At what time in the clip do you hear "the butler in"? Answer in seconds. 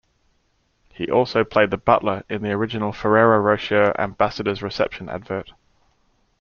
1.69-2.41